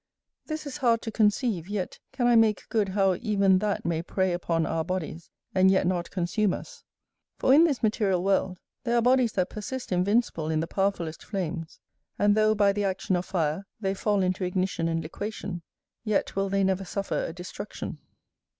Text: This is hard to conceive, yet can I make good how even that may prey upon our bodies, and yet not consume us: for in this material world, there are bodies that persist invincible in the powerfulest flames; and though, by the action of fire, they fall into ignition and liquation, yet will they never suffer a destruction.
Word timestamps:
This 0.47 0.65
is 0.65 0.77
hard 0.77 1.03
to 1.03 1.11
conceive, 1.11 1.67
yet 1.67 1.99
can 2.11 2.25
I 2.25 2.35
make 2.35 2.67
good 2.69 2.89
how 2.89 3.13
even 3.21 3.59
that 3.59 3.85
may 3.85 4.01
prey 4.01 4.33
upon 4.33 4.65
our 4.65 4.83
bodies, 4.83 5.29
and 5.53 5.69
yet 5.69 5.85
not 5.85 6.09
consume 6.09 6.53
us: 6.55 6.83
for 7.37 7.53
in 7.53 7.65
this 7.65 7.83
material 7.83 8.23
world, 8.23 8.57
there 8.83 8.95
are 8.97 9.01
bodies 9.03 9.33
that 9.33 9.51
persist 9.51 9.91
invincible 9.91 10.49
in 10.49 10.59
the 10.59 10.65
powerfulest 10.65 11.23
flames; 11.23 11.79
and 12.17 12.35
though, 12.35 12.55
by 12.55 12.73
the 12.73 12.83
action 12.83 13.15
of 13.15 13.25
fire, 13.27 13.67
they 13.79 13.93
fall 13.93 14.23
into 14.23 14.43
ignition 14.43 14.87
and 14.87 15.03
liquation, 15.03 15.61
yet 16.03 16.35
will 16.35 16.49
they 16.49 16.63
never 16.63 16.83
suffer 16.83 17.23
a 17.23 17.31
destruction. 17.31 17.99